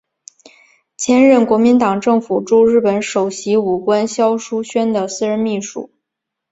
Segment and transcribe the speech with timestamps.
[0.97, 5.91] 兼任国民党政府驻日本首席武官肖叔宣的私人秘书。